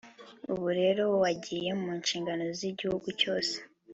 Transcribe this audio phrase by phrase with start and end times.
[0.51, 3.55] ubu rero wagiye mu nshingano z’igihugu cyose